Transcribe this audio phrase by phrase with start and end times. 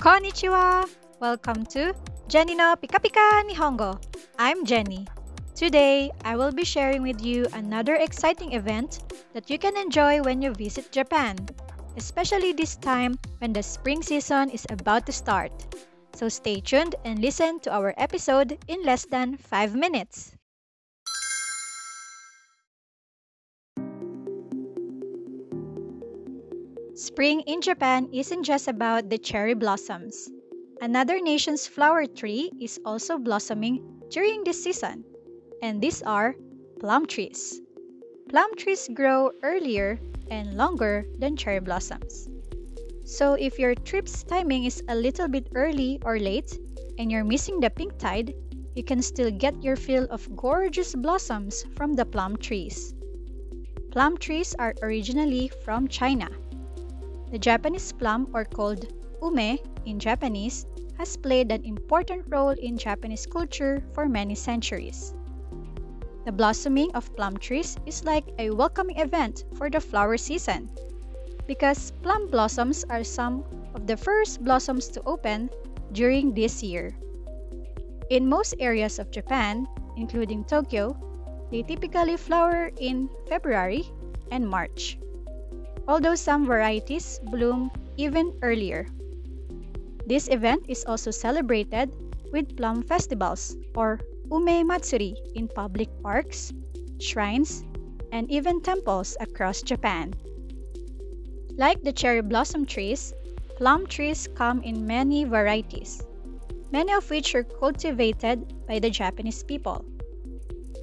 [0.00, 0.88] Konnichiwa!
[1.20, 1.92] Welcome to
[2.26, 4.00] Jenni no Pika Pika Nihongo.
[4.38, 5.06] I'm Jenni.
[5.54, 9.04] Today, I will be sharing with you another exciting event
[9.34, 11.36] that you can enjoy when you visit Japan,
[11.98, 15.52] especially this time when the spring season is about to start.
[16.14, 20.32] So stay tuned and listen to our episode in less than 5 minutes.
[27.12, 30.30] Spring in Japan isn't just about the cherry blossoms.
[30.80, 35.04] Another nation's flower tree is also blossoming during this season,
[35.60, 36.36] and these are
[36.78, 37.60] plum trees.
[38.28, 39.98] Plum trees grow earlier
[40.30, 42.28] and longer than cherry blossoms.
[43.02, 46.56] So if your trip's timing is a little bit early or late
[46.96, 48.32] and you're missing the pink tide,
[48.76, 52.94] you can still get your fill of gorgeous blossoms from the plum trees.
[53.90, 56.30] Plum trees are originally from China.
[57.30, 58.86] The Japanese plum, or called
[59.22, 60.66] ume in Japanese,
[60.98, 65.14] has played an important role in Japanese culture for many centuries.
[66.24, 70.68] The blossoming of plum trees is like a welcoming event for the flower season
[71.46, 75.50] because plum blossoms are some of the first blossoms to open
[75.92, 76.94] during this year.
[78.10, 80.98] In most areas of Japan, including Tokyo,
[81.50, 83.86] they typically flower in February
[84.30, 84.98] and March,
[85.90, 88.86] although some varieties bloom even earlier.
[90.06, 91.90] This event is also celebrated
[92.30, 93.98] with plum festivals or
[94.30, 96.54] ume matsuri in public parks,
[97.02, 97.66] shrines,
[98.14, 100.14] and even temples across Japan.
[101.58, 103.12] Like the cherry blossom trees,
[103.58, 106.06] plum trees come in many varieties,
[106.70, 109.84] many of which are cultivated by the Japanese people.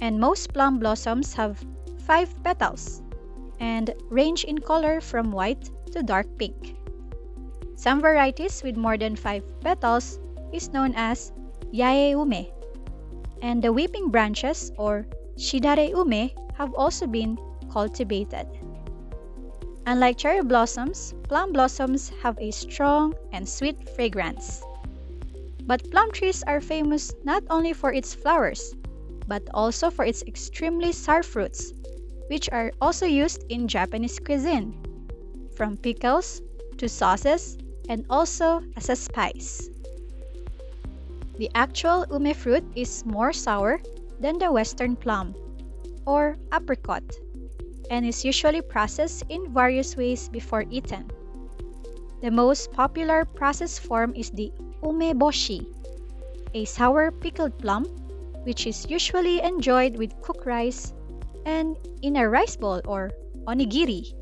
[0.00, 1.58] And most plum blossoms have
[2.06, 3.02] five petals
[3.62, 6.74] and range in color from white to dark pink.
[7.76, 10.18] Some varieties with more than five petals
[10.52, 11.32] is known as
[11.72, 12.50] yaeume,
[13.40, 15.06] and the weeping branches or
[15.38, 17.38] shidareume have also been
[17.70, 18.46] cultivated.
[19.86, 24.62] Unlike cherry blossoms, plum blossoms have a strong and sweet fragrance.
[25.66, 28.74] But plum trees are famous not only for its flowers,
[29.26, 31.72] but also for its extremely sour fruits,
[32.32, 34.72] which are also used in Japanese cuisine,
[35.54, 36.40] from pickles
[36.78, 37.58] to sauces
[37.90, 39.68] and also as a spice.
[41.36, 43.82] The actual ume fruit is more sour
[44.18, 45.36] than the western plum,
[46.06, 47.04] or apricot,
[47.90, 51.12] and is usually processed in various ways before eaten.
[52.22, 54.50] The most popular processed form is the
[54.80, 55.68] umeboshi,
[56.54, 57.84] a sour pickled plum,
[58.48, 60.94] which is usually enjoyed with cooked rice
[61.46, 63.10] and in a rice bowl or
[63.46, 64.14] onigiri.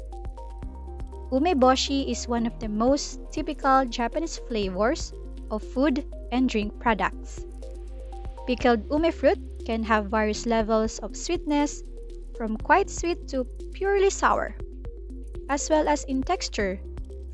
[1.31, 5.13] Umeboshi is one of the most typical Japanese flavors
[5.51, 7.47] of food and drink products.
[8.47, 11.85] Pickled ume fruit can have various levels of sweetness,
[12.37, 14.57] from quite sweet to purely sour,
[15.49, 16.81] as well as in texture,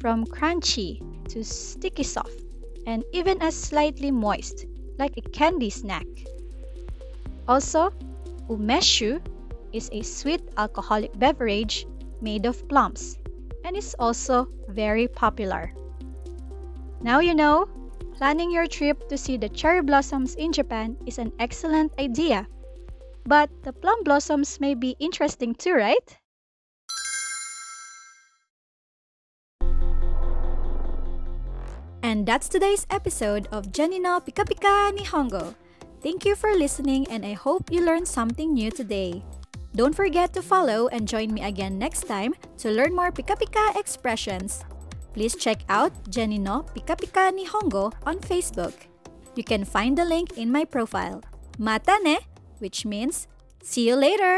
[0.00, 2.42] from crunchy to sticky soft,
[2.86, 4.66] and even as slightly moist,
[4.98, 6.06] like a candy snack.
[7.48, 7.90] Also,
[8.50, 9.22] umeshu
[9.72, 11.86] is a sweet alcoholic beverage
[12.20, 13.18] made of plums
[13.64, 15.72] and is also very popular.
[17.02, 17.68] Now you know,
[18.16, 22.46] planning your trip to see the cherry blossoms in Japan is an excellent idea.
[23.24, 26.18] But the plum blossoms may be interesting too, right?
[32.02, 35.54] And that's today's episode of Jenni no Pika Pika Nihongo.
[36.00, 39.24] Thank you for listening and I hope you learned something new today.
[39.76, 42.32] Don't forget to follow and join me again next time
[42.64, 44.64] to learn more Pika Pika expressions.
[45.12, 48.72] Please check out Jenni no Pika Pika Nihongo on Facebook.
[49.36, 51.20] You can find the link in my profile.
[51.60, 52.24] Mata ne!
[52.56, 53.28] Which means
[53.62, 54.34] see you later!